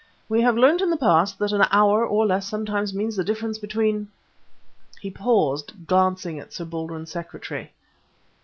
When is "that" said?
1.37-1.51